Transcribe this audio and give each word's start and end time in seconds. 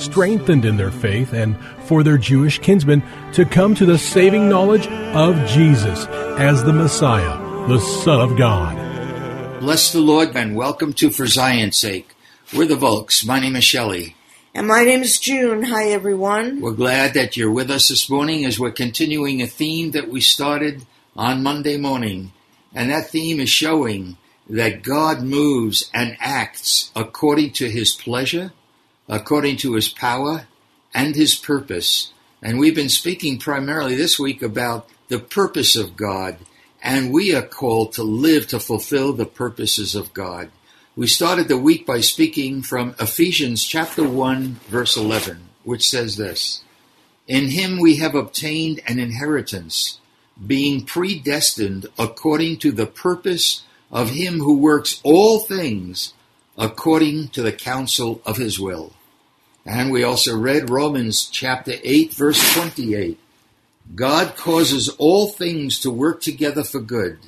strengthened 0.00 0.64
in 0.64 0.76
their 0.76 0.90
faith 0.90 1.32
and 1.32 1.56
for 1.84 2.02
their 2.02 2.18
Jewish 2.18 2.58
kinsmen 2.58 3.02
to 3.34 3.44
come 3.44 3.74
to 3.74 3.86
the 3.86 3.98
saving 3.98 4.48
knowledge 4.48 4.86
of 4.88 5.36
Jesus 5.46 6.06
as 6.38 6.64
the 6.64 6.72
Messiah, 6.72 7.38
the 7.68 7.78
Son 7.78 8.20
of 8.20 8.36
God. 8.36 9.60
Bless 9.60 9.92
the 9.92 10.00
Lord 10.00 10.34
and 10.34 10.56
welcome 10.56 10.92
to 10.94 11.10
For 11.10 11.26
Zion's 11.26 11.76
Sake. 11.76 12.14
We're 12.54 12.66
the 12.66 12.76
Volks. 12.76 13.24
My 13.24 13.38
name 13.38 13.56
is 13.56 13.64
Shelley. 13.64 14.16
And 14.52 14.66
my 14.66 14.82
name 14.82 15.02
is 15.02 15.20
June. 15.20 15.62
Hi, 15.62 15.90
everyone. 15.90 16.60
We're 16.60 16.72
glad 16.72 17.14
that 17.14 17.36
you're 17.36 17.52
with 17.52 17.70
us 17.70 17.88
this 17.88 18.10
morning 18.10 18.44
as 18.44 18.58
we're 18.58 18.72
continuing 18.72 19.40
a 19.40 19.46
theme 19.46 19.92
that 19.92 20.08
we 20.08 20.20
started 20.20 20.86
on 21.14 21.42
Monday 21.44 21.76
morning. 21.76 22.32
And 22.74 22.90
that 22.90 23.10
theme 23.10 23.38
is 23.38 23.50
showing 23.50 24.16
that 24.48 24.82
God 24.82 25.22
moves 25.22 25.88
and 25.94 26.16
acts 26.18 26.90
according 26.96 27.52
to 27.52 27.70
his 27.70 27.92
pleasure, 27.92 28.52
according 29.10 29.56
to 29.56 29.74
his 29.74 29.88
power, 29.88 30.46
and 30.94 31.16
his 31.16 31.34
purpose. 31.34 32.12
And 32.40 32.58
we've 32.58 32.76
been 32.76 32.88
speaking 32.88 33.38
primarily 33.38 33.96
this 33.96 34.20
week 34.20 34.40
about 34.40 34.88
the 35.08 35.18
purpose 35.18 35.74
of 35.74 35.96
God, 35.96 36.38
and 36.80 37.12
we 37.12 37.34
are 37.34 37.42
called 37.42 37.92
to 37.94 38.04
live 38.04 38.46
to 38.48 38.60
fulfill 38.60 39.12
the 39.12 39.26
purposes 39.26 39.96
of 39.96 40.14
God. 40.14 40.52
We 40.94 41.08
started 41.08 41.48
the 41.48 41.58
week 41.58 41.84
by 41.84 42.00
speaking 42.00 42.62
from 42.62 42.94
Ephesians 43.00 43.64
chapter 43.64 44.08
1 44.08 44.60
verse 44.68 44.96
11, 44.96 45.40
which 45.64 45.90
says 45.90 46.16
this, 46.16 46.62
In 47.26 47.48
him 47.48 47.80
we 47.80 47.96
have 47.96 48.14
obtained 48.14 48.80
an 48.86 49.00
inheritance, 49.00 49.98
being 50.46 50.84
predestined 50.84 51.86
according 51.98 52.58
to 52.58 52.70
the 52.70 52.86
purpose 52.86 53.64
of 53.90 54.10
him 54.10 54.38
who 54.38 54.56
works 54.58 55.00
all 55.02 55.40
things 55.40 56.14
according 56.56 57.28
to 57.30 57.42
the 57.42 57.52
counsel 57.52 58.22
of 58.24 58.36
his 58.36 58.60
will. 58.60 58.92
And 59.66 59.90
we 59.90 60.02
also 60.02 60.36
read 60.36 60.70
Romans 60.70 61.26
chapter 61.26 61.74
8 61.82 62.14
verse 62.14 62.54
28. 62.54 63.18
God 63.94 64.36
causes 64.36 64.88
all 64.98 65.28
things 65.28 65.78
to 65.80 65.90
work 65.90 66.20
together 66.20 66.62
for 66.62 66.80
good 66.80 67.18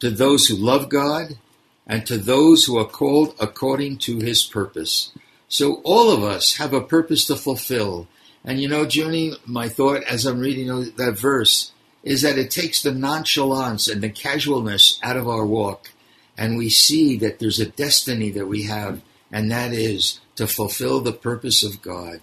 to 0.00 0.10
those 0.10 0.46
who 0.46 0.54
love 0.54 0.88
God 0.88 1.38
and 1.86 2.06
to 2.06 2.18
those 2.18 2.64
who 2.64 2.78
are 2.78 2.86
called 2.86 3.34
according 3.40 3.98
to 3.98 4.18
his 4.18 4.42
purpose. 4.42 5.12
So 5.48 5.80
all 5.82 6.10
of 6.10 6.22
us 6.22 6.56
have 6.56 6.72
a 6.72 6.80
purpose 6.80 7.24
to 7.26 7.36
fulfill. 7.36 8.06
And 8.44 8.60
you 8.60 8.68
know, 8.68 8.84
Junie, 8.84 9.34
my 9.44 9.68
thought 9.68 10.02
as 10.04 10.24
I'm 10.24 10.40
reading 10.40 10.68
that 10.96 11.18
verse 11.18 11.72
is 12.02 12.22
that 12.22 12.38
it 12.38 12.50
takes 12.50 12.82
the 12.82 12.92
nonchalance 12.92 13.88
and 13.88 14.02
the 14.02 14.10
casualness 14.10 15.00
out 15.02 15.16
of 15.16 15.28
our 15.28 15.44
walk. 15.44 15.90
And 16.36 16.56
we 16.56 16.70
see 16.70 17.16
that 17.18 17.40
there's 17.40 17.58
a 17.58 17.66
destiny 17.66 18.30
that 18.30 18.46
we 18.46 18.64
have, 18.64 19.02
and 19.32 19.50
that 19.50 19.72
is 19.72 20.20
to 20.38 20.46
fulfill 20.46 21.00
the 21.00 21.12
purpose 21.12 21.64
of 21.64 21.82
God. 21.82 22.20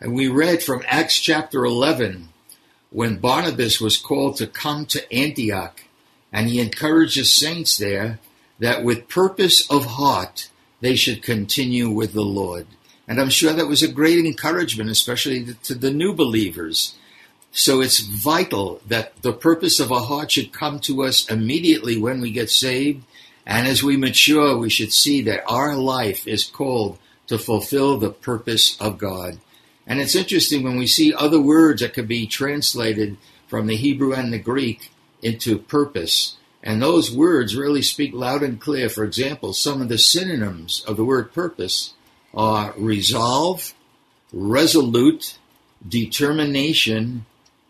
And 0.00 0.14
we 0.14 0.28
read 0.28 0.62
from 0.62 0.84
Acts 0.86 1.18
chapter 1.18 1.64
11 1.64 2.28
when 2.90 3.16
Barnabas 3.16 3.80
was 3.80 3.96
called 3.96 4.36
to 4.36 4.46
come 4.46 4.86
to 4.86 5.12
Antioch, 5.12 5.82
and 6.32 6.48
he 6.48 6.60
encouraged 6.60 7.18
the 7.18 7.24
saints 7.24 7.76
there 7.76 8.20
that 8.60 8.84
with 8.84 9.08
purpose 9.08 9.68
of 9.68 9.84
heart 9.84 10.48
they 10.80 10.94
should 10.94 11.24
continue 11.24 11.90
with 11.90 12.12
the 12.12 12.22
Lord. 12.22 12.68
And 13.08 13.20
I'm 13.20 13.30
sure 13.30 13.52
that 13.52 13.66
was 13.66 13.82
a 13.82 13.88
great 13.88 14.24
encouragement, 14.24 14.88
especially 14.90 15.44
to 15.64 15.74
the 15.74 15.90
new 15.90 16.14
believers. 16.14 16.94
So 17.50 17.80
it's 17.80 17.98
vital 17.98 18.80
that 18.86 19.20
the 19.22 19.32
purpose 19.32 19.80
of 19.80 19.90
our 19.90 20.04
heart 20.04 20.30
should 20.30 20.52
come 20.52 20.78
to 20.80 21.02
us 21.02 21.28
immediately 21.28 21.98
when 22.00 22.20
we 22.20 22.30
get 22.30 22.48
saved. 22.48 23.04
And 23.44 23.66
as 23.66 23.82
we 23.82 23.96
mature, 23.96 24.56
we 24.56 24.70
should 24.70 24.92
see 24.92 25.20
that 25.22 25.42
our 25.48 25.74
life 25.74 26.28
is 26.28 26.44
called 26.44 26.98
to 27.26 27.38
fulfill 27.38 27.98
the 27.98 28.10
purpose 28.10 28.80
of 28.80 28.98
God. 28.98 29.38
And 29.86 30.00
it's 30.00 30.14
interesting 30.14 30.62
when 30.62 30.76
we 30.76 30.86
see 30.86 31.12
other 31.12 31.40
words 31.40 31.82
that 31.82 31.94
could 31.94 32.08
be 32.08 32.26
translated 32.26 33.16
from 33.48 33.66
the 33.66 33.76
Hebrew 33.76 34.12
and 34.14 34.32
the 34.32 34.38
Greek 34.38 34.90
into 35.22 35.58
purpose. 35.58 36.36
And 36.62 36.80
those 36.80 37.14
words 37.14 37.56
really 37.56 37.82
speak 37.82 38.14
loud 38.14 38.42
and 38.42 38.60
clear. 38.60 38.88
For 38.88 39.04
example, 39.04 39.52
some 39.52 39.82
of 39.82 39.88
the 39.88 39.98
synonyms 39.98 40.82
of 40.86 40.96
the 40.96 41.04
word 41.04 41.32
purpose 41.32 41.94
are 42.32 42.74
resolve, 42.76 43.74
resolute, 44.32 45.38
determination, 45.86 47.26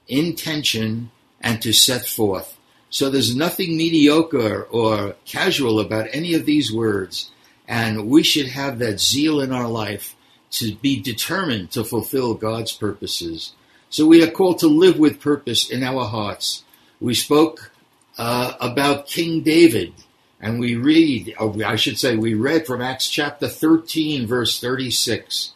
intention, 0.06 1.10
and 1.40 1.60
to 1.62 1.72
set 1.72 2.06
forth. 2.06 2.56
So 2.88 3.10
there's 3.10 3.34
nothing 3.34 3.76
mediocre 3.76 4.62
or 4.62 5.16
casual 5.24 5.80
about 5.80 6.06
any 6.12 6.34
of 6.34 6.46
these 6.46 6.72
words. 6.72 7.32
And 7.66 8.08
we 8.08 8.22
should 8.22 8.48
have 8.48 8.78
that 8.78 9.00
zeal 9.00 9.40
in 9.40 9.52
our 9.52 9.68
life 9.68 10.16
to 10.52 10.74
be 10.76 11.00
determined 11.00 11.70
to 11.72 11.84
fulfill 11.84 12.34
God's 12.34 12.72
purposes. 12.72 13.52
So 13.90 14.06
we 14.06 14.22
are 14.22 14.30
called 14.30 14.58
to 14.60 14.66
live 14.66 14.98
with 14.98 15.20
purpose 15.20 15.68
in 15.70 15.82
our 15.82 16.04
hearts. 16.04 16.64
We 17.00 17.14
spoke 17.14 17.70
uh, 18.18 18.54
about 18.60 19.06
King 19.06 19.42
David, 19.42 19.94
and 20.40 20.60
we 20.60 20.76
read, 20.76 21.34
I 21.38 21.76
should 21.76 21.98
say, 21.98 22.16
we 22.16 22.34
read 22.34 22.66
from 22.66 22.82
Acts 22.82 23.08
chapter 23.08 23.48
13, 23.48 24.26
verse 24.26 24.60
36. 24.60 25.52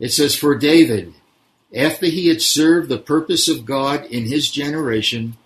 It 0.00 0.12
says, 0.12 0.34
For 0.34 0.56
David, 0.56 1.14
after 1.74 2.06
he 2.06 2.28
had 2.28 2.42
served 2.42 2.88
the 2.88 2.98
purpose 2.98 3.48
of 3.48 3.64
God 3.64 4.04
in 4.06 4.26
his 4.26 4.50
generation, 4.50 5.36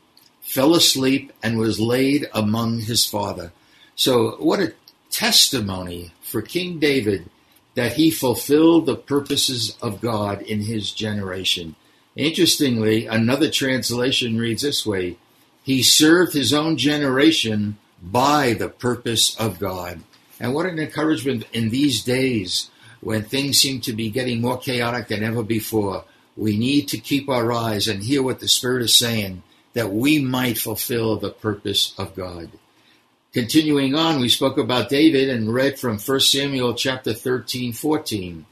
fell 0.40 0.74
asleep 0.74 1.32
and 1.42 1.58
was 1.58 1.78
laid 1.80 2.28
among 2.34 2.80
his 2.80 3.06
father. 3.06 3.52
So, 3.94 4.36
what 4.38 4.60
a 4.60 4.72
testimony 5.10 6.12
for 6.20 6.42
King 6.42 6.78
David 6.78 7.28
that 7.74 7.94
he 7.94 8.10
fulfilled 8.10 8.86
the 8.86 8.96
purposes 8.96 9.76
of 9.80 10.00
God 10.00 10.42
in 10.42 10.62
his 10.62 10.90
generation. 10.90 11.76
Interestingly, 12.16 13.06
another 13.06 13.50
translation 13.50 14.38
reads 14.38 14.62
this 14.62 14.84
way 14.84 15.16
He 15.62 15.82
served 15.82 16.32
his 16.32 16.52
own 16.52 16.76
generation 16.76 17.78
by 18.02 18.54
the 18.54 18.68
purpose 18.68 19.36
of 19.36 19.58
God. 19.58 20.00
And 20.40 20.54
what 20.54 20.66
an 20.66 20.78
encouragement 20.78 21.44
in 21.52 21.70
these 21.70 22.02
days 22.02 22.70
when 23.00 23.22
things 23.22 23.58
seem 23.58 23.80
to 23.82 23.92
be 23.92 24.10
getting 24.10 24.40
more 24.40 24.58
chaotic 24.58 25.08
than 25.08 25.22
ever 25.22 25.42
before. 25.42 26.04
We 26.36 26.56
need 26.56 26.88
to 26.88 26.98
keep 26.98 27.28
our 27.28 27.52
eyes 27.52 27.88
and 27.88 28.02
hear 28.02 28.22
what 28.22 28.40
the 28.40 28.48
Spirit 28.48 28.82
is 28.82 28.94
saying 28.94 29.42
that 29.74 29.92
we 29.92 30.18
might 30.18 30.58
fulfill 30.58 31.16
the 31.16 31.30
purpose 31.30 31.94
of 31.98 32.14
God. 32.14 32.50
Continuing 33.34 33.94
on, 33.94 34.20
we 34.20 34.28
spoke 34.30 34.56
about 34.56 34.88
David 34.88 35.28
and 35.28 35.52
read 35.52 35.78
from 35.78 35.98
1 35.98 36.20
Samuel 36.20 36.72
chapter 36.72 37.12
13, 37.12 37.74
14. 37.74 38.46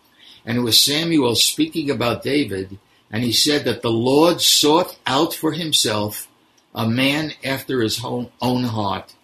And 0.44 0.58
it 0.58 0.60
was 0.60 0.78
Samuel 0.78 1.34
speaking 1.34 1.88
about 1.90 2.22
David, 2.22 2.78
and 3.10 3.24
he 3.24 3.32
said 3.32 3.64
that 3.64 3.80
the 3.80 3.90
Lord 3.90 4.42
sought 4.42 4.98
out 5.06 5.32
for 5.32 5.52
himself 5.52 6.28
a 6.74 6.86
man 6.86 7.32
after 7.42 7.80
his 7.80 8.04
own 8.04 8.64
heart. 8.64 9.14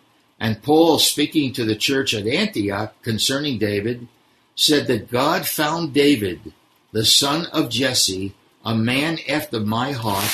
And 0.40 0.62
Paul, 0.62 0.98
speaking 0.98 1.52
to 1.52 1.66
the 1.66 1.76
church 1.76 2.14
at 2.14 2.26
Antioch 2.26 2.94
concerning 3.02 3.58
David, 3.58 4.08
said 4.54 4.86
that 4.86 5.10
God 5.10 5.46
found 5.46 5.92
David, 5.92 6.54
the 6.92 7.04
son 7.04 7.44
of 7.52 7.68
Jesse, 7.68 8.34
a 8.64 8.74
man 8.74 9.18
after 9.28 9.60
my 9.60 9.92
heart, 9.92 10.32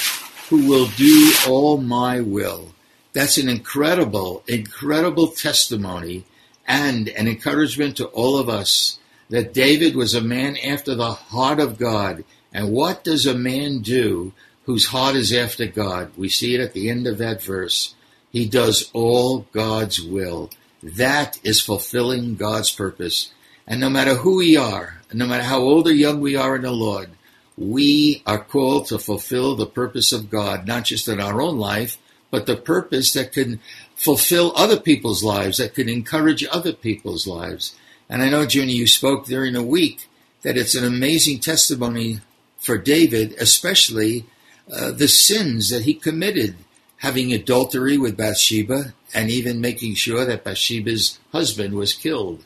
who 0.49 0.69
will 0.69 0.87
do 0.97 1.33
all 1.49 1.77
my 1.77 2.21
will. 2.21 2.73
That's 3.19 3.37
an 3.37 3.49
incredible, 3.49 4.45
incredible 4.47 5.27
testimony 5.27 6.25
and 6.69 7.09
an 7.09 7.27
encouragement 7.27 7.97
to 7.97 8.07
all 8.07 8.39
of 8.39 8.49
us 8.49 9.01
that 9.29 9.53
David 9.53 9.97
was 9.97 10.15
a 10.15 10.21
man 10.21 10.57
after 10.59 10.95
the 10.95 11.15
heart 11.15 11.59
of 11.59 11.79
God 11.79 12.23
And 12.53 12.71
what 12.71 13.03
does 13.03 13.27
a 13.27 13.35
man 13.35 13.81
do 13.81 14.35
whose 14.67 14.87
heart 14.95 15.17
is 15.17 15.33
after 15.33 15.67
God? 15.67 16.13
We 16.17 16.29
see 16.29 16.55
it 16.55 16.61
at 16.61 16.75
the 16.75 16.89
end 16.89 17.09
of 17.09 17.19
that 17.19 17.43
verse. 17.43 17.97
He 18.31 18.47
does 18.47 18.89
all 18.93 19.47
God's 19.51 20.01
will. 20.01 20.51
That 20.81 21.41
is 21.43 21.61
fulfilling 21.61 22.37
God's 22.37 22.71
purpose. 22.71 23.33
And 23.67 23.81
no 23.81 23.91
matter 23.91 24.15
who 24.15 24.37
we 24.37 24.57
are, 24.57 25.01
no 25.13 25.27
matter 25.27 25.43
how 25.43 25.59
old 25.59 25.89
or 25.89 25.93
young 25.93 26.21
we 26.21 26.37
are 26.37 26.55
in 26.55 26.63
the 26.63 26.71
Lord, 26.71 27.11
we 27.57 28.23
are 28.27 28.45
called 28.45 28.87
to 28.87 28.99
fulfill 29.01 29.57
the 29.57 29.67
purpose 29.67 30.13
of 30.13 30.31
God, 30.31 30.69
not 30.69 30.85
just 30.85 31.09
in 31.09 31.19
our 31.19 31.43
own 31.43 31.59
life, 31.59 31.99
but 32.31 32.47
the 32.47 32.57
purpose 32.57 33.13
that 33.13 33.33
can 33.33 33.61
fulfill 33.95 34.53
other 34.55 34.79
people's 34.79 35.23
lives, 35.23 35.59
that 35.59 35.75
can 35.75 35.89
encourage 35.89 36.45
other 36.51 36.73
people's 36.73 37.27
lives. 37.27 37.75
And 38.09 38.23
I 38.23 38.29
know, 38.29 38.43
Junie, 38.43 38.73
you 38.73 38.87
spoke 38.87 39.27
during 39.27 39.55
the 39.55 39.63
week 39.63 40.09
that 40.43 40.57
it's 40.57 40.75
an 40.75 40.85
amazing 40.85 41.41
testimony 41.41 42.21
for 42.59 42.79
David, 42.79 43.35
especially 43.41 44.25
uh, 44.73 44.93
the 44.93 45.09
sins 45.09 45.71
that 45.71 45.83
he 45.83 45.95
committed, 45.95 46.57
having 46.99 47.33
adultery 47.33 47.97
with 47.97 48.17
Bathsheba 48.17 48.95
and 49.15 49.31
even 49.31 49.61
making 49.61 49.95
sure 49.95 50.25
that 50.25 50.45
Bathsheba's 50.45 51.19
husband 51.33 51.75
was 51.75 51.95
killed. 51.95 52.45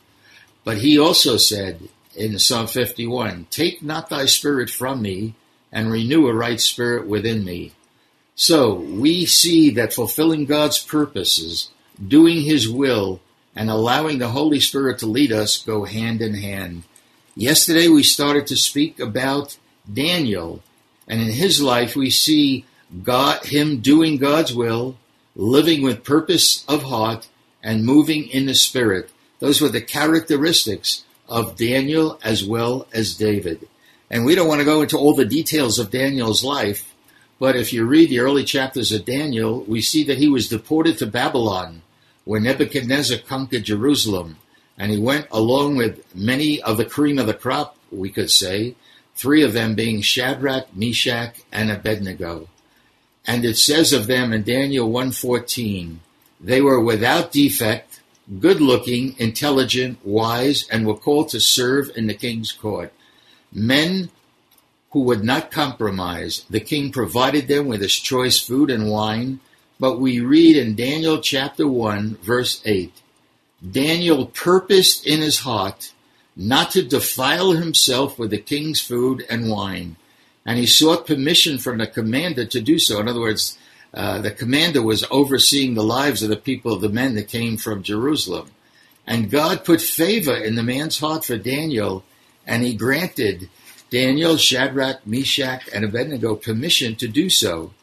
But 0.65 0.79
he 0.79 0.99
also 0.99 1.37
said 1.37 1.89
in 2.15 2.39
Psalm 2.39 2.67
51, 2.67 3.47
Take 3.51 3.83
not 3.83 4.09
thy 4.09 4.27
spirit 4.27 4.71
from 4.71 5.03
me, 5.03 5.35
and 5.73 5.91
renew 5.91 6.29
a 6.29 6.35
right 6.35 6.61
spirit 6.61 7.07
within 7.07 7.45
me. 7.45 7.73
So 8.43 8.75
we 8.75 9.25
see 9.25 9.71
that 9.71 9.95
fulfilling 9.95 10.47
God's 10.47 10.83
purposes, 10.83 11.71
doing 12.05 12.41
his 12.41 12.69
will, 12.69 13.21
and 13.55 13.71
allowing 13.71 14.19
the 14.19 14.31
Holy 14.31 14.59
Spirit 14.59 14.99
to 14.99 15.07
lead 15.07 15.31
us 15.31 15.63
go 15.63 15.85
hand 15.85 16.21
in 16.21 16.35
hand. 16.35 16.83
Yesterday 17.37 17.87
we 17.87 18.03
started 18.03 18.49
to 18.49 18.57
speak 18.57 18.99
about 18.99 19.59
Daniel, 19.91 20.61
and 21.07 21.21
in 21.21 21.31
his 21.31 21.63
life 21.63 21.95
we 21.95 22.11
see 22.11 22.65
God, 23.05 23.45
him 23.45 23.79
doing 23.79 24.17
God's 24.17 24.53
will, 24.53 24.97
living 25.37 25.81
with 25.81 26.03
purpose 26.03 26.65
of 26.67 26.83
heart, 26.83 27.29
and 27.63 27.85
moving 27.85 28.27
in 28.27 28.47
the 28.47 28.57
Spirit. 28.57 29.09
Those 29.39 29.61
were 29.61 29.69
the 29.69 29.81
characteristics 29.81 31.05
of 31.29 31.55
Daniel 31.55 32.19
as 32.25 32.43
well 32.43 32.89
as 32.93 33.15
David. 33.15 33.69
And 34.11 34.25
we 34.25 34.35
don't 34.35 34.49
want 34.49 34.59
to 34.59 34.65
go 34.65 34.83
into 34.83 34.99
all 34.99 35.15
the 35.15 35.25
details 35.25 35.79
of 35.79 35.93
Daniel's 35.93 36.43
life, 36.43 36.92
but 37.43 37.57
if 37.57 37.73
you 37.73 37.85
read 37.85 38.09
the 38.09 38.21
early 38.21 38.45
chapters 38.45 38.93
of 38.93 39.05
Daniel, 39.05 39.65
we 39.65 39.81
see 39.81 40.05
that 40.05 40.19
he 40.19 40.29
was 40.29 40.49
deported 40.49 40.97
to 40.99 41.09
Babylon 41.09 41.83
when 42.25 42.45
Nebuchadnezzar 42.45 43.19
conquered 43.19 43.65
Jerusalem. 43.65 44.37
And 44.79 44.93
he 44.93 44.99
went 44.99 45.27
along 45.33 45.75
with 45.75 46.05
many 46.15 46.63
of 46.63 46.77
the 46.77 46.85
cream 46.85 47.19
of 47.19 47.27
the 47.27 47.35
crop, 47.35 47.77
we 47.91 48.11
could 48.11 48.31
say, 48.31 48.77
three 49.17 49.43
of 49.43 49.55
them 49.55 49.75
being 49.75 50.03
Shadrach, 50.03 50.69
Meshach, 50.73 51.35
and 51.51 51.73
Abednego. 51.73 52.47
And 53.27 53.45
it 53.45 53.57
says 53.57 53.93
of 53.93 54.07
them 54.07 54.33
in 54.33 54.45
Daniel 54.45 54.89
1:14, 54.89 55.99
they 56.41 56.61
were 56.61 56.81
without 56.81 57.33
defect, 57.33 58.03
good 58.39 58.61
looking, 58.61 59.17
intelligent, 59.19 59.99
wise, 60.05 60.65
and 60.71 60.87
were 60.87 60.95
called 60.95 61.31
to 61.31 61.41
serve 61.41 61.91
in 61.97 62.07
the 62.07 62.15
king's 62.15 62.53
court. 62.53 62.93
Men 63.53 64.11
who 64.93 65.01
would 65.01 65.25
not 65.25 65.51
compromise. 65.51 66.45
The 66.49 66.61
king 66.61 66.93
provided 66.93 67.49
them 67.49 67.67
with 67.67 67.81
his 67.81 67.95
choice 67.95 68.39
food 68.39 68.71
and 68.71 68.91
wine. 68.91 69.41
But 69.81 69.99
we 69.99 70.21
read 70.21 70.57
in 70.57 70.77
Daniel 70.77 71.21
chapter 71.21 71.67
1, 71.67 72.19
verse 72.23 72.63
8 72.65 72.93
Daniel 73.69 74.27
purposed 74.27 75.07
in 75.07 75.21
his 75.21 75.41
heart 75.41 75.93
not 76.37 76.71
to 76.73 76.83
defile 76.83 77.53
himself 77.53 78.19
with 78.19 78.31
the 78.31 78.39
king's 78.39 78.81
food 78.81 79.25
and 79.29 79.51
wine. 79.51 79.97
And 80.45 80.59
he 80.59 80.67
sought 80.67 81.07
permission 81.07 81.59
from 81.59 81.79
the 81.79 81.87
commander 81.87 82.45
to 82.47 82.61
do 82.61 82.79
so. 82.79 82.99
In 83.01 83.09
other 83.09 83.21
words, 83.21 83.59
uh, 83.95 84.21
the 84.21 84.31
commander 84.31 84.83
was 84.83 85.05
overseeing 85.11 85.75
the 85.75 85.85
lives 85.85 86.23
of 86.23 86.31
the 86.31 86.37
people, 86.37 86.77
the 86.77 86.89
men 86.89 87.15
that 87.15 87.29
came 87.29 87.57
from 87.57 87.83
Jerusalem. 87.83 88.51
And 89.07 89.31
God 89.31 89.65
put 89.65 89.81
favor 89.81 90.35
in 90.35 90.55
the 90.55 90.63
man's 90.63 90.99
heart 90.99 91.25
for 91.25 91.37
Daniel, 91.37 92.05
and 92.47 92.63
he 92.63 92.75
granted 92.75 93.49
Daniel, 93.93 94.39
Shadrach, 94.39 95.07
Meshach, 95.07 95.69
and 95.71 95.85
Abednego 95.85 96.35
permission 96.35 96.97
to 96.97 97.07
do 97.07 97.29
so. 97.29 97.75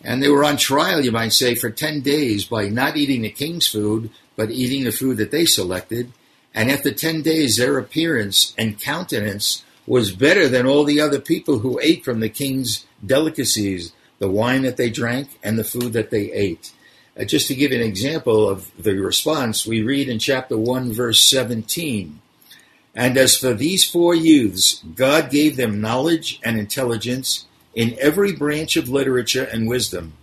And 0.00 0.22
they 0.22 0.28
were 0.28 0.44
on 0.44 0.58
trial, 0.58 1.04
you 1.04 1.10
might 1.10 1.32
say, 1.32 1.56
for 1.56 1.70
10 1.70 2.02
days 2.02 2.44
by 2.44 2.68
not 2.68 2.96
eating 2.96 3.22
the 3.22 3.30
king's 3.30 3.66
food, 3.66 4.10
but 4.36 4.52
eating 4.52 4.84
the 4.84 4.92
food 4.92 5.16
that 5.16 5.32
they 5.32 5.44
selected. 5.44 6.12
And 6.54 6.70
after 6.70 6.92
10 6.92 7.22
days, 7.22 7.56
their 7.56 7.78
appearance 7.78 8.54
and 8.56 8.80
countenance 8.80 9.64
was 9.88 10.12
better 10.12 10.48
than 10.48 10.66
all 10.66 10.84
the 10.84 11.00
other 11.00 11.20
people 11.20 11.58
who 11.58 11.80
ate 11.82 12.04
from 12.04 12.20
the 12.20 12.28
king's 12.28 12.86
delicacies 13.04 13.92
the 14.20 14.30
wine 14.30 14.62
that 14.62 14.76
they 14.76 14.88
drank, 14.88 15.38
and 15.42 15.58
the 15.58 15.64
food 15.64 15.92
that 15.92 16.10
they 16.10 16.32
ate. 16.32 16.72
Uh, 17.18 17.24
just 17.24 17.48
to 17.48 17.54
give 17.54 17.72
an 17.72 17.82
example 17.82 18.48
of 18.48 18.70
the 18.82 18.94
response, 18.94 19.66
we 19.66 19.82
read 19.82 20.08
in 20.08 20.18
chapter 20.18 20.56
1, 20.56 20.92
verse 20.92 21.22
17 21.28 22.20
And 22.96 23.18
as 23.18 23.36
for 23.36 23.52
these 23.52 23.88
four 23.88 24.14
youths, 24.14 24.82
God 24.94 25.30
gave 25.30 25.56
them 25.56 25.82
knowledge 25.82 26.40
and 26.42 26.58
intelligence 26.58 27.44
in 27.74 27.94
every 28.00 28.32
branch 28.32 28.76
of 28.78 28.88
literature 28.88 29.44
and 29.44 29.68
wisdom. 29.68 30.14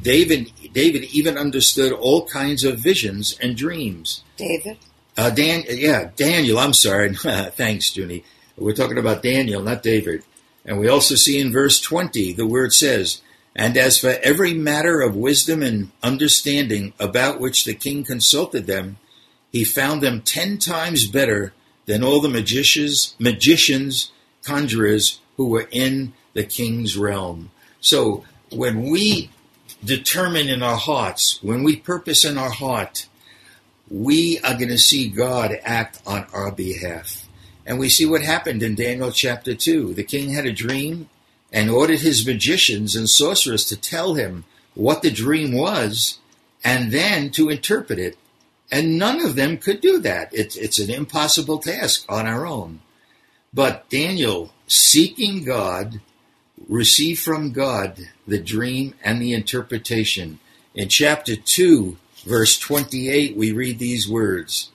David, 0.00 0.52
David 0.72 1.04
even 1.12 1.36
understood 1.36 1.92
all 1.92 2.26
kinds 2.28 2.62
of 2.62 2.78
visions 2.78 3.36
and 3.42 3.56
dreams. 3.56 4.22
David? 4.36 4.78
Uh, 5.16 5.30
Dan, 5.30 5.64
yeah, 5.68 6.10
Daniel, 6.14 6.58
I'm 6.58 6.72
sorry. 6.72 7.14
Thanks, 7.16 7.94
Junie. 7.94 8.24
We're 8.56 8.74
talking 8.74 8.96
about 8.96 9.24
Daniel, 9.24 9.60
not 9.60 9.82
David. 9.82 10.22
And 10.64 10.78
we 10.78 10.88
also 10.88 11.16
see 11.16 11.40
in 11.40 11.52
verse 11.52 11.80
20, 11.80 12.32
the 12.34 12.46
word 12.46 12.72
says, 12.72 13.22
and 13.56 13.76
as 13.76 13.98
for 13.98 14.16
every 14.22 14.54
matter 14.54 15.00
of 15.00 15.16
wisdom 15.16 15.62
and 15.62 15.90
understanding 16.02 16.92
about 17.00 17.40
which 17.40 17.64
the 17.64 17.74
king 17.74 18.04
consulted 18.04 18.66
them, 18.66 18.98
he 19.50 19.64
found 19.64 20.00
them 20.00 20.22
ten 20.22 20.58
times 20.58 21.08
better 21.08 21.52
than 21.86 22.04
all 22.04 22.20
the 22.20 22.28
magicians, 22.28 23.14
magicians, 23.18 24.12
conjurers 24.42 25.20
who 25.36 25.48
were 25.48 25.68
in 25.70 26.12
the 26.34 26.44
king's 26.44 26.96
realm. 26.96 27.50
So 27.80 28.24
when 28.50 28.90
we 28.90 29.30
determine 29.84 30.48
in 30.48 30.62
our 30.62 30.76
hearts, 30.76 31.42
when 31.42 31.62
we 31.62 31.76
purpose 31.76 32.24
in 32.24 32.38
our 32.38 32.50
heart, 32.50 33.06
we 33.90 34.38
are 34.40 34.54
going 34.54 34.68
to 34.68 34.78
see 34.78 35.08
God 35.08 35.58
act 35.64 36.00
on 36.06 36.26
our 36.32 36.52
behalf. 36.52 37.26
And 37.66 37.78
we 37.78 37.88
see 37.88 38.06
what 38.06 38.22
happened 38.22 38.62
in 38.62 38.74
Daniel 38.74 39.10
chapter 39.10 39.54
2. 39.54 39.94
The 39.94 40.04
king 40.04 40.30
had 40.30 40.46
a 40.46 40.52
dream 40.52 41.08
and 41.52 41.70
ordered 41.70 42.00
his 42.00 42.26
magicians 42.26 42.94
and 42.94 43.08
sorcerers 43.08 43.64
to 43.66 43.80
tell 43.80 44.14
him 44.14 44.44
what 44.74 45.02
the 45.02 45.10
dream 45.10 45.52
was 45.52 46.18
and 46.62 46.92
then 46.92 47.30
to 47.30 47.48
interpret 47.48 47.98
it. 47.98 48.16
And 48.72 48.98
none 48.98 49.20
of 49.20 49.34
them 49.34 49.58
could 49.58 49.80
do 49.80 49.98
that. 50.00 50.30
It's, 50.32 50.56
it's 50.56 50.78
an 50.78 50.90
impossible 50.90 51.58
task 51.58 52.04
on 52.08 52.26
our 52.26 52.46
own. 52.46 52.80
But 53.52 53.90
Daniel, 53.90 54.52
seeking 54.68 55.44
God, 55.44 56.00
received 56.68 57.20
from 57.20 57.52
God 57.52 57.98
the 58.28 58.38
dream 58.38 58.94
and 59.02 59.20
the 59.20 59.34
interpretation. 59.34 60.38
In 60.74 60.88
chapter 60.88 61.34
2, 61.34 61.96
verse 62.24 62.58
28, 62.58 63.36
we 63.36 63.50
read 63.50 63.78
these 63.78 64.08
words 64.08 64.70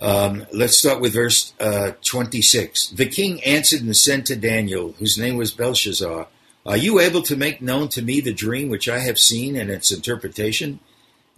um, 0.00 0.46
let's 0.52 0.78
start 0.78 1.00
with 1.00 1.14
verse 1.14 1.52
uh, 1.60 1.92
26. 2.02 2.88
The 2.90 3.06
king 3.06 3.42
answered 3.44 3.82
and 3.82 3.96
said 3.96 4.26
to 4.26 4.36
Daniel, 4.36 4.92
whose 4.98 5.18
name 5.18 5.36
was 5.36 5.52
Belshazzar, 5.52 6.26
Are 6.64 6.76
you 6.76 6.98
able 6.98 7.22
to 7.22 7.36
make 7.36 7.62
known 7.62 7.88
to 7.90 8.02
me 8.02 8.20
the 8.20 8.32
dream 8.32 8.68
which 8.68 8.88
I 8.88 9.00
have 9.00 9.18
seen 9.18 9.54
and 9.54 9.70
its 9.70 9.92
interpretation? 9.92 10.80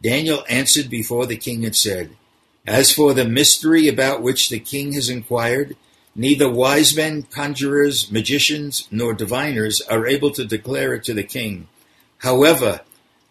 Daniel 0.04 0.44
answered 0.50 0.90
before 0.90 1.25
the 1.25 1.38
king 1.38 1.64
and 1.64 1.75
said, 1.75 2.11
As 2.66 2.92
for 2.92 3.14
the 3.14 3.25
mystery 3.25 3.88
about 3.88 4.20
which 4.20 4.50
the 4.50 4.61
king 4.61 4.92
has 4.92 5.08
inquired, 5.08 5.76
neither 6.14 6.46
wise 6.46 6.94
men, 6.94 7.23
conjurers, 7.23 8.12
magicians, 8.12 8.87
nor 8.90 9.14
diviners 9.14 9.80
are 9.80 10.06
able 10.06 10.30
to 10.32 10.44
declare 10.44 10.92
it 10.92 11.04
to 11.04 11.14
the 11.14 11.23
king. 11.23 11.68
However, 12.18 12.82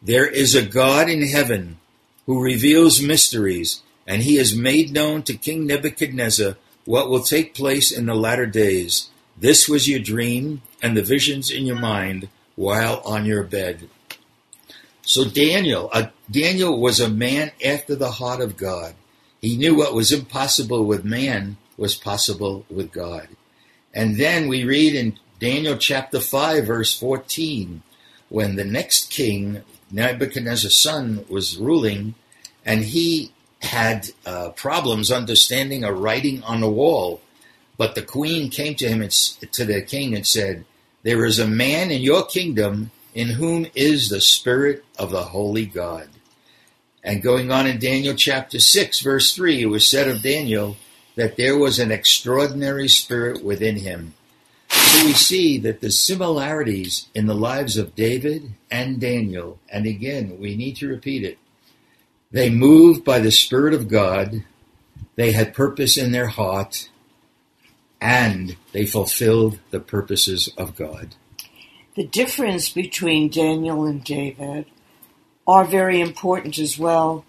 there 0.02 0.28
is 0.28 0.56
a 0.56 0.66
God 0.66 1.10
in 1.10 1.28
heaven 1.28 1.78
who 2.26 2.44
reveals 2.44 3.00
mysteries 3.00 3.84
and 4.08 4.24
he 4.24 4.38
has 4.38 4.56
made 4.56 4.92
known 4.92 5.22
to 5.24 5.36
King 5.36 5.68
Nebuchadnezzar 5.68 6.58
what 6.86 7.08
will 7.08 7.22
take 7.22 7.54
place 7.54 7.92
in 7.92 8.08
the 8.08 8.16
latter 8.16 8.48
days. 8.48 9.12
This 9.38 9.70
was 9.70 9.88
your 9.88 10.00
dream 10.00 10.64
and 10.82 10.98
the 10.98 11.04
visions 11.04 11.52
in 11.52 11.68
your 11.68 11.80
mind 11.80 12.30
while 12.56 13.00
on 13.06 13.26
your 13.26 13.44
bed. 13.44 13.90
So 15.14 15.26
Daniel, 15.26 15.92
uh, 15.94 16.08
Daniel 16.32 16.80
was 16.80 17.00
a 17.00 17.08
man 17.08 17.52
after 17.64 17.94
the 17.96 18.10
heart 18.10 18.42
of 18.42 18.58
God. 18.58 18.96
He 19.40 19.56
knew 19.56 19.76
what 19.76 19.94
was 19.94 20.12
impossible 20.12 20.86
with 20.86 21.06
man 21.06 21.58
was 21.78 21.94
possible 21.94 22.66
with 22.68 22.92
God. 22.92 23.28
And 23.94 24.18
then 24.18 24.48
we 24.48 24.64
read 24.64 24.96
in 24.96 25.20
Daniel 25.40 25.78
chapter 25.78 26.20
5 26.20 26.66
verse 26.66 26.98
14 26.98 27.84
when 28.30 28.56
the 28.56 28.64
next 28.64 29.12
king 29.12 29.62
Nebuchadnezzar's 29.92 30.76
son 30.76 31.24
was 31.30 31.58
ruling 31.58 32.16
and 32.66 32.84
he 32.84 33.34
had 33.62 34.10
uh, 34.26 34.50
problems 34.56 35.12
understanding 35.12 35.84
a 35.84 35.94
writing 35.94 36.42
on 36.42 36.62
the 36.62 36.72
wall. 36.72 37.22
But 37.78 37.94
the 37.94 38.02
queen 38.02 38.50
came 38.50 38.74
to 38.78 38.90
him 38.90 39.04
and 39.04 39.12
to 39.12 39.64
the 39.64 39.84
king 39.84 40.16
and 40.16 40.26
said, 40.26 40.66
There 41.04 41.24
is 41.24 41.38
a 41.38 41.46
man 41.46 41.92
in 41.92 42.02
your 42.02 42.26
kingdom 42.26 42.90
in 43.14 43.30
whom 43.30 43.68
is 43.76 44.10
the 44.10 44.22
Spirit 44.22 44.84
of 44.98 45.12
the 45.12 45.24
Holy 45.24 45.66
God. 45.66 46.10
And 47.04 47.22
going 47.22 47.52
on 47.52 47.68
in 47.68 47.80
Daniel 47.80 48.16
chapter 48.16 48.60
6, 48.60 49.00
verse 49.02 49.36
3, 49.36 49.62
it 49.62 49.66
was 49.66 49.88
said 49.88 50.08
of 50.08 50.22
Daniel 50.22 50.78
that 51.16 51.36
there 51.36 51.58
was 51.58 51.80
an 51.80 51.92
extraordinary 51.92 52.88
spirit 52.88 53.44
within 53.44 53.78
him. 53.78 54.14
So 54.70 55.06
we 55.06 55.14
see 55.14 55.58
that 55.60 55.82
the 55.82 55.92
similarities 55.92 57.08
in 57.14 57.28
the 57.28 57.36
lives 57.36 57.78
of 57.78 57.96
David 57.96 58.54
and 58.72 59.00
Daniel, 59.00 59.60
and 59.70 59.86
again, 59.86 60.40
we 60.40 60.56
need 60.56 60.78
to 60.78 60.88
repeat 60.88 61.24
it, 61.24 61.38
they 62.32 62.50
moved 62.50 63.04
by 63.04 63.20
the 63.20 63.32
Spirit 63.32 63.76
of 63.76 63.88
God, 63.88 64.44
they 65.16 65.34
had 65.34 65.54
purpose 65.54 65.98
in 65.98 66.12
their 66.12 66.28
heart, 66.28 66.90
and 68.02 68.56
they 68.72 68.86
fulfilled 68.86 69.60
the 69.70 69.80
purposes 69.80 70.50
of 70.58 70.76
God. 70.76 71.16
The 71.96 72.08
difference 72.08 72.70
between 72.70 73.30
Daniel 73.30 73.86
and 73.86 74.04
David 74.04 74.66
are 75.48 75.64
very 75.64 76.02
important 76.02 76.58
as 76.58 76.80
well 76.80 77.24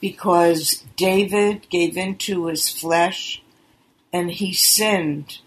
because 0.00 0.84
David 0.96 1.68
gave 1.70 1.96
into 1.96 2.46
his 2.46 2.68
flesh 2.68 3.42
and 4.12 4.30
he 4.30 4.52
sinned. 4.52 5.38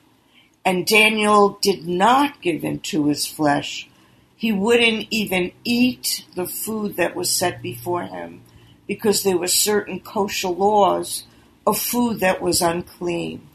And 0.66 0.86
Daniel 0.86 1.58
did 1.62 1.88
not 1.88 2.42
give 2.42 2.66
into 2.66 3.08
his 3.08 3.26
flesh. 3.26 3.88
He 4.36 4.52
wouldn't 4.52 5.08
even 5.10 5.54
eat 5.64 6.26
the 6.36 6.46
food 6.46 6.98
that 6.98 7.16
was 7.16 7.30
set 7.30 7.62
before 7.62 8.04
him 8.04 8.42
because 8.88 9.24
there 9.24 9.38
were 9.38 9.48
certain 9.48 10.02
kosher 10.02 10.50
laws 10.50 11.24
of 11.66 11.80
food 11.80 12.20
that 12.20 12.42
was 12.42 12.62
unclean. 12.62 13.48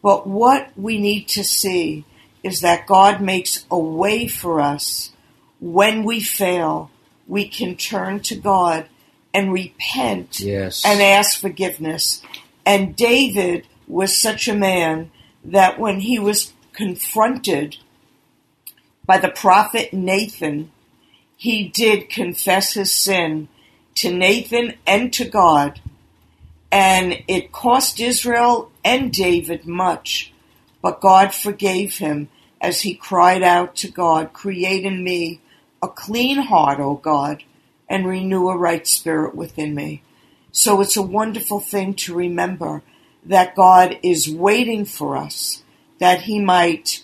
But 0.00 0.28
what 0.28 0.68
we 0.76 1.00
need 1.00 1.26
to 1.28 1.42
see 1.42 2.04
is 2.44 2.60
that 2.60 2.86
God 2.86 3.20
makes 3.20 3.64
a 3.70 3.78
way 3.78 4.28
for 4.28 4.60
us 4.60 5.10
when 5.60 6.04
we 6.04 6.20
fail. 6.20 6.90
We 7.26 7.48
can 7.48 7.74
turn 7.74 8.20
to 8.20 8.36
God 8.36 8.86
and 9.32 9.52
repent 9.52 10.38
Yes. 10.40 10.84
and 10.84 11.00
ask 11.00 11.40
forgiveness. 11.40 12.22
And 12.66 12.94
David 12.94 13.66
was 13.88 14.16
such 14.16 14.46
a 14.46 14.54
man 14.54 15.10
that 15.42 15.78
when 15.78 16.00
he 16.00 16.18
was 16.18 16.52
confronted 16.72 17.76
by 19.06 19.18
the 19.18 19.28
prophet 19.28 19.92
Nathan, 19.92 20.70
he 21.36 21.64
did 21.68 22.10
confess 22.10 22.74
his 22.74 22.92
sin 22.92 23.48
to 23.96 24.12
Nathan 24.12 24.74
and 24.86 25.12
to 25.14 25.24
God. 25.26 25.80
And 26.70 27.22
it 27.28 27.52
cost 27.52 28.00
Israel 28.00 28.70
and 28.84 29.12
David 29.12 29.66
much, 29.66 30.32
but 30.84 31.00
God 31.00 31.32
forgave 31.32 31.96
him 31.96 32.28
as 32.60 32.82
he 32.82 32.92
cried 32.92 33.42
out 33.42 33.74
to 33.76 33.90
God, 33.90 34.34
Create 34.34 34.84
in 34.84 35.02
me 35.02 35.40
a 35.82 35.88
clean 35.88 36.36
heart, 36.36 36.78
O 36.78 36.96
God, 36.96 37.42
and 37.88 38.06
renew 38.06 38.50
a 38.50 38.58
right 38.58 38.86
spirit 38.86 39.34
within 39.34 39.74
me. 39.74 40.02
So 40.52 40.82
it's 40.82 40.98
a 40.98 41.00
wonderful 41.02 41.58
thing 41.58 41.94
to 41.94 42.14
remember 42.14 42.82
that 43.24 43.54
God 43.56 43.98
is 44.02 44.28
waiting 44.28 44.84
for 44.84 45.16
us, 45.16 45.62
that 46.00 46.24
he 46.24 46.38
might 46.38 47.02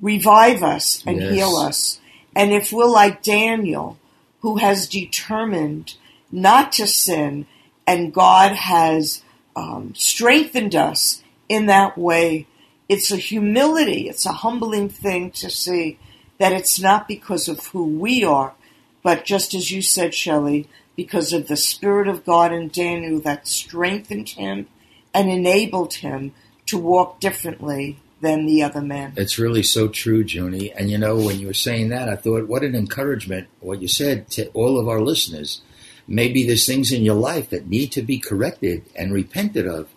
revive 0.00 0.62
us 0.62 1.02
and 1.04 1.20
Yes. 1.20 1.28
heal 1.28 1.56
us. 1.56 2.00
And 2.36 2.52
if 2.52 2.70
we're 2.70 2.84
like 2.84 3.24
Daniel, 3.24 3.98
who 4.42 4.58
has 4.58 4.86
determined 4.86 5.94
not 6.30 6.70
to 6.74 6.86
sin, 6.86 7.46
and 7.88 8.14
God 8.14 8.52
has 8.52 9.24
um, 9.56 9.94
strengthened 9.96 10.76
us 10.76 11.24
in 11.48 11.66
that 11.66 11.98
way, 11.98 12.46
it's 12.88 13.10
a 13.10 13.16
humility, 13.16 14.08
it's 14.08 14.26
a 14.26 14.32
humbling 14.32 14.88
thing 14.88 15.30
to 15.32 15.50
see 15.50 15.98
that 16.38 16.52
it's 16.52 16.80
not 16.80 17.08
because 17.08 17.48
of 17.48 17.66
who 17.68 17.84
we 17.84 18.24
are, 18.24 18.54
but 19.02 19.24
just 19.24 19.54
as 19.54 19.70
you 19.70 19.82
said, 19.82 20.14
Shelley, 20.14 20.68
because 20.94 21.32
of 21.32 21.48
the 21.48 21.56
Spirit 21.56 22.08
of 22.08 22.24
God 22.24 22.52
in 22.52 22.68
Daniel 22.68 23.20
that 23.20 23.46
strengthened 23.46 24.30
him 24.30 24.66
and 25.14 25.30
enabled 25.30 25.94
him 25.94 26.32
to 26.66 26.78
walk 26.78 27.20
differently 27.20 27.98
than 28.20 28.46
the 28.46 28.62
other 28.62 28.80
men. 28.80 29.12
It's 29.16 29.38
really 29.38 29.62
so 29.62 29.88
true, 29.88 30.24
Junie. 30.26 30.72
And 30.72 30.90
you 30.90 30.98
know, 30.98 31.16
when 31.16 31.38
you 31.38 31.46
were 31.46 31.54
saying 31.54 31.90
that, 31.90 32.08
I 32.08 32.16
thought, 32.16 32.48
what 32.48 32.62
an 32.62 32.74
encouragement, 32.74 33.48
what 33.60 33.82
you 33.82 33.88
said 33.88 34.28
to 34.30 34.48
all 34.48 34.80
of 34.80 34.88
our 34.88 35.00
listeners. 35.00 35.60
Maybe 36.08 36.46
there's 36.46 36.66
things 36.66 36.92
in 36.92 37.02
your 37.02 37.16
life 37.16 37.50
that 37.50 37.68
need 37.68 37.92
to 37.92 38.02
be 38.02 38.18
corrected 38.18 38.84
and 38.94 39.12
repented 39.12 39.66
of. 39.66 39.88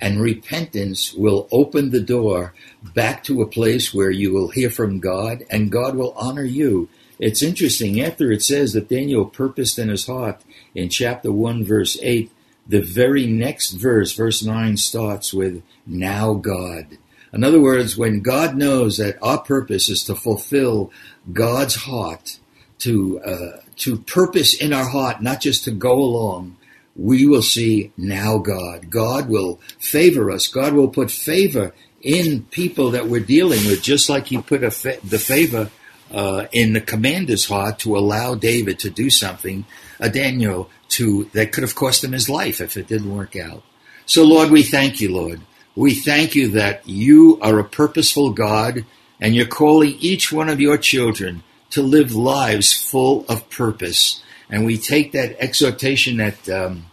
And 0.00 0.20
repentance 0.20 1.14
will 1.14 1.48
open 1.50 1.90
the 1.90 2.00
door 2.00 2.52
back 2.94 3.24
to 3.24 3.40
a 3.40 3.48
place 3.48 3.94
where 3.94 4.10
you 4.10 4.32
will 4.32 4.48
hear 4.48 4.68
from 4.68 5.00
God 5.00 5.44
and 5.50 5.72
God 5.72 5.96
will 5.96 6.12
honor 6.16 6.44
you. 6.44 6.88
It's 7.18 7.42
interesting, 7.42 8.00
after 8.00 8.30
it 8.30 8.42
says 8.42 8.74
that 8.74 8.90
Daniel 8.90 9.24
purposed 9.24 9.78
in 9.78 9.88
his 9.88 10.06
heart 10.06 10.42
in 10.74 10.90
chapter 10.90 11.32
1, 11.32 11.64
verse 11.64 11.96
8, 12.02 12.30
the 12.66 12.82
very 12.82 13.26
next 13.26 13.70
verse, 13.70 14.12
verse 14.12 14.44
9, 14.44 14.76
starts 14.76 15.32
with, 15.32 15.62
Now 15.86 16.34
God. 16.34 16.98
In 17.32 17.42
other 17.42 17.60
words, 17.60 17.96
when 17.96 18.20
God 18.20 18.56
knows 18.56 18.98
that 18.98 19.18
our 19.22 19.38
purpose 19.38 19.88
is 19.88 20.04
to 20.04 20.14
fulfill 20.14 20.90
God's 21.32 21.76
heart, 21.76 22.38
to 22.78 23.20
uh, 23.20 23.60
to 23.76 23.98
purpose 23.98 24.54
in 24.54 24.72
our 24.72 24.88
heart, 24.88 25.22
not 25.22 25.40
just 25.40 25.64
to 25.64 25.70
go 25.70 25.92
along, 25.92 26.56
we 26.98 27.26
will 27.26 27.42
see 27.42 27.92
now 27.96 28.38
God. 28.38 28.90
God 28.90 29.28
will 29.28 29.60
favor 29.78 30.30
us. 30.30 30.48
God 30.48 30.72
will 30.72 30.88
put 30.88 31.10
favor 31.10 31.74
in 32.00 32.44
people 32.44 32.92
that 32.92 33.08
we're 33.08 33.20
dealing 33.20 33.64
with, 33.66 33.82
just 33.82 34.08
like 34.08 34.26
He 34.28 34.38
put 34.38 34.62
a 34.62 34.70
fa- 34.70 34.98
the 35.04 35.18
favor 35.18 35.70
uh, 36.10 36.46
in 36.52 36.72
the 36.72 36.80
commander's 36.80 37.46
heart 37.46 37.80
to 37.80 37.96
allow 37.96 38.34
David 38.34 38.78
to 38.80 38.90
do 38.90 39.10
something, 39.10 39.64
uh, 40.00 40.08
Daniel, 40.08 40.70
to 40.90 41.24
that 41.32 41.52
could 41.52 41.62
have 41.62 41.74
cost 41.74 42.04
him 42.04 42.12
his 42.12 42.28
life 42.28 42.60
if 42.60 42.76
it 42.76 42.86
didn't 42.86 43.14
work 43.14 43.36
out. 43.36 43.62
So, 44.06 44.24
Lord, 44.24 44.50
we 44.50 44.62
thank 44.62 45.00
you, 45.00 45.12
Lord. 45.12 45.40
We 45.74 45.94
thank 45.94 46.34
you 46.34 46.48
that 46.52 46.88
you 46.88 47.38
are 47.42 47.58
a 47.58 47.64
purposeful 47.64 48.30
God 48.30 48.84
and 49.20 49.34
you're 49.34 49.46
calling 49.46 49.96
each 49.98 50.32
one 50.32 50.48
of 50.48 50.60
your 50.60 50.78
children 50.78 51.42
to 51.70 51.82
live 51.82 52.14
lives 52.14 52.72
full 52.72 53.26
of 53.28 53.50
purpose. 53.50 54.22
And 54.48 54.64
we 54.64 54.78
take 54.78 55.12
that 55.12 55.36
exhortation 55.40 56.18
that 56.18 56.48
um, 56.48 56.86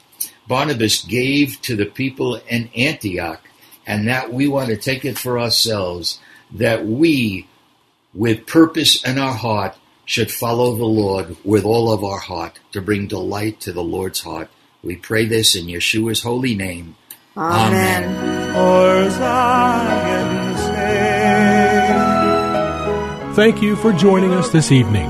Barnabas 0.47 1.03
gave 1.03 1.61
to 1.61 1.75
the 1.75 1.85
people 1.85 2.35
in 2.47 2.69
Antioch, 2.75 3.41
and 3.85 4.07
that 4.07 4.33
we 4.33 4.47
want 4.47 4.69
to 4.69 4.77
take 4.77 5.05
it 5.05 5.17
for 5.17 5.39
ourselves, 5.39 6.19
that 6.51 6.85
we, 6.85 7.47
with 8.13 8.47
purpose 8.47 9.03
in 9.03 9.19
our 9.19 9.33
heart, 9.33 9.75
should 10.05 10.31
follow 10.31 10.75
the 10.75 10.85
Lord 10.85 11.37
with 11.45 11.63
all 11.63 11.91
of 11.91 12.03
our 12.03 12.19
heart 12.19 12.59
to 12.71 12.81
bring 12.81 13.07
delight 13.07 13.59
to 13.61 13.71
the 13.71 13.83
Lord's 13.83 14.21
heart. 14.21 14.49
We 14.81 14.95
pray 14.97 15.25
this 15.25 15.55
in 15.55 15.67
Yeshua's 15.67 16.23
holy 16.23 16.55
name. 16.55 16.95
Amen. 17.37 18.53
For 18.53 19.09
Zion's. 19.09 20.43
Thank 23.35 23.63
you 23.63 23.75
for 23.75 23.91
joining 23.93 24.33
us 24.33 24.49
this 24.49 24.71
evening. 24.71 25.09